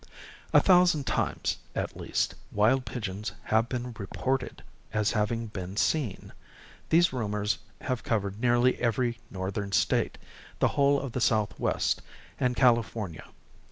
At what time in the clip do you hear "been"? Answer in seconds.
3.69-3.93, 5.45-5.77